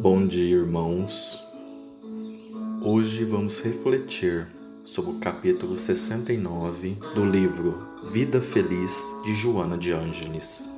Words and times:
Bom 0.00 0.28
dia, 0.28 0.54
irmãos. 0.54 1.42
Hoje 2.80 3.24
vamos 3.24 3.58
refletir 3.58 4.46
sobre 4.84 5.10
o 5.10 5.18
capítulo 5.18 5.76
69 5.76 6.96
do 7.16 7.24
livro 7.24 7.84
Vida 8.12 8.40
Feliz 8.40 9.12
de 9.24 9.34
Joana 9.34 9.76
de 9.76 9.90
Ângeles. 9.90 10.68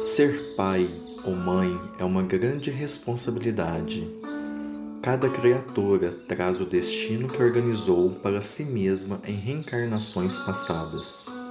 Ser 0.00 0.54
pai 0.56 0.88
ou 1.26 1.36
mãe 1.36 1.78
é 1.98 2.04
uma 2.04 2.22
grande 2.22 2.70
responsabilidade. 2.70 4.08
Cada 5.02 5.28
criatura 5.28 6.12
traz 6.26 6.62
o 6.62 6.64
destino 6.64 7.28
que 7.28 7.42
organizou 7.42 8.10
para 8.10 8.40
si 8.40 8.64
mesma 8.64 9.20
em 9.26 9.34
reencarnações 9.34 10.38
passadas. 10.38 11.43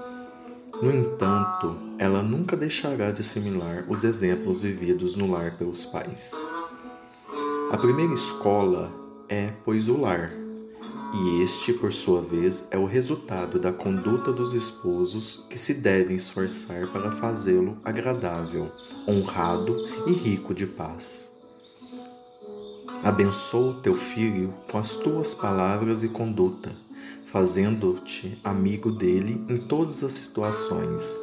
No 0.82 0.91
entanto, 0.91 1.76
ela 2.00 2.23
nunca 2.23 2.58
deixará 2.58 3.12
de 3.12 3.22
assimilar 3.22 3.86
os 3.88 4.04
exemplos 4.04 4.63
vividos 4.63 5.16
no 5.16 5.32
lar 5.32 5.58
pelos 5.58 5.86
pais. 5.86 6.34
A 7.72 7.77
primeira 7.77 8.13
escola 8.13 8.91
é, 9.30 9.52
pois, 9.63 9.88
o 9.88 9.98
lar, 9.99 10.32
e 11.13 11.41
este, 11.44 11.73
por 11.73 11.94
sua 11.94 12.22
vez, 12.22 12.68
é 12.72 12.77
o 12.77 12.86
resultado 12.86 13.59
da 13.59 13.72
conduta 13.72 14.34
dos 14.34 14.54
esposos 14.54 15.46
que 15.49 15.58
se 15.58 15.76
devem 15.76 16.16
esforçar 16.16 16.88
para 16.88 17.12
fazê-lo 17.12 17.77
agradável, 17.85 18.70
honrado 19.08 19.76
e 20.08 20.12
rico 20.12 20.54
de 20.54 20.66
paz. 20.66 21.34
Abençoa 23.04 23.71
o 23.71 23.82
teu 23.82 23.94
filho 23.94 24.52
com 24.71 24.77
as 24.77 24.91
tuas 24.91 25.34
palavras 25.34 26.04
e 26.04 26.10
conduta 26.10 26.76
fazendo-te 27.25 28.39
amigo 28.43 28.91
dele 28.91 29.43
em 29.49 29.57
todas 29.57 30.03
as 30.03 30.12
situações. 30.12 31.20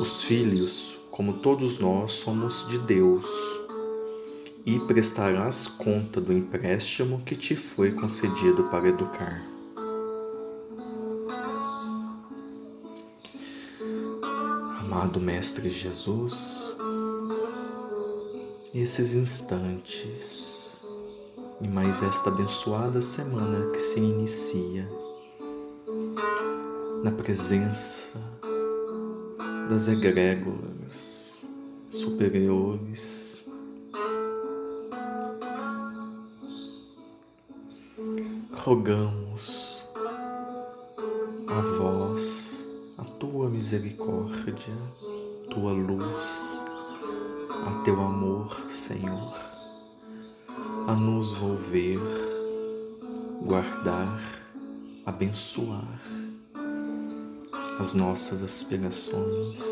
Os 0.00 0.22
filhos, 0.22 0.98
como 1.10 1.34
todos 1.34 1.78
nós, 1.78 2.12
somos 2.12 2.66
de 2.68 2.78
Deus 2.78 3.26
e 4.64 4.78
prestarás 4.80 5.66
conta 5.66 6.20
do 6.20 6.32
empréstimo 6.32 7.22
que 7.24 7.34
te 7.34 7.56
foi 7.56 7.92
concedido 7.92 8.64
para 8.64 8.88
educar. 8.88 9.44
Amado 14.80 15.20
Mestre 15.20 15.68
Jesus, 15.68 16.76
esses 18.72 19.14
instantes 19.14 20.61
e 21.62 21.68
mais 21.68 22.02
esta 22.02 22.28
abençoada 22.28 23.00
semana 23.00 23.70
que 23.70 23.78
se 23.78 24.00
inicia 24.00 24.88
na 27.04 27.12
presença 27.12 28.20
das 29.70 29.86
egrégoras 29.86 31.46
superiores. 31.88 33.46
Rogamos 38.52 39.84
a 41.48 41.60
vós, 41.78 42.66
a 42.98 43.04
tua 43.04 43.48
misericórdia, 43.48 44.74
tua 45.50 45.72
luz, 45.72 46.64
a 47.66 47.82
teu 47.84 48.00
amor, 48.00 48.66
Senhor 48.68 49.51
a 50.86 50.94
nos 50.94 51.32
volver, 51.32 51.98
guardar, 53.46 54.20
abençoar 55.06 56.00
as 57.78 57.94
nossas 57.94 58.42
aspirações, 58.42 59.62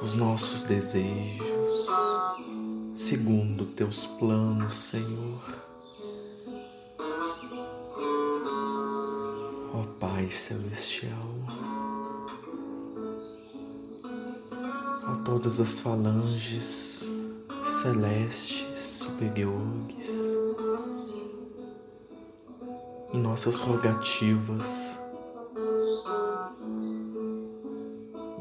os 0.00 0.14
nossos 0.14 0.62
desejos, 0.64 1.86
segundo 2.94 3.66
teus 3.66 4.06
planos, 4.06 4.74
Senhor. 4.74 5.66
Ó 9.74 9.82
Pai 9.98 10.28
Celestial, 10.30 11.12
a 15.04 15.22
todas 15.24 15.60
as 15.60 15.80
falanges 15.80 17.15
celestes 17.82 18.78
superiores 18.78 20.34
em 23.12 23.18
nossas 23.18 23.58
rogativas. 23.58 24.98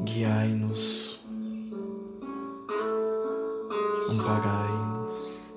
Guiai-nos, 0.05 1.25
amparai-nos, 4.09 5.49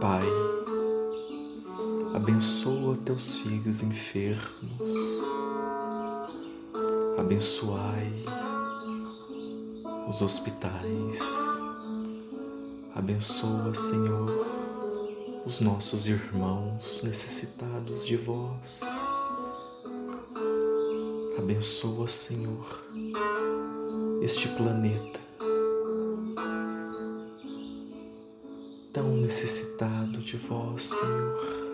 Pai. 0.00 0.24
Abençoa 2.14 2.96
teus 3.04 3.38
filhos 3.38 3.82
enfermos, 3.82 4.90
abençoai 7.18 8.24
os 10.06 10.22
hospitais. 10.22 11.20
Abençoa, 12.94 13.74
Senhor, 13.74 14.46
os 15.44 15.60
nossos 15.60 16.06
irmãos 16.06 17.02
necessitados 17.02 18.06
de 18.06 18.16
vós. 18.16 18.82
Abençoa, 21.38 22.08
Senhor, 22.08 22.84
este 24.22 24.48
planeta 24.48 25.20
tão 28.96 29.08
necessitado 29.18 30.20
de 30.20 30.38
vós, 30.38 30.84
Senhor. 30.84 31.65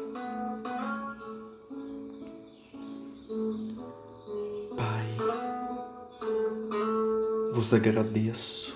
Vos 7.53 7.75
agradeço 7.75 8.75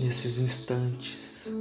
nesses 0.00 0.38
instantes. 0.38 1.52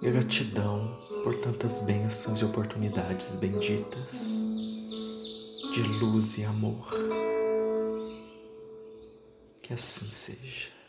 Gratidão 0.00 0.98
por 1.24 1.34
tantas 1.36 1.80
bênçãos 1.80 2.40
e 2.40 2.44
oportunidades 2.44 3.36
benditas 3.36 4.28
de 5.74 5.82
luz 6.00 6.38
e 6.38 6.44
amor. 6.44 6.88
Que 9.62 9.74
assim 9.74 10.08
seja. 10.08 10.81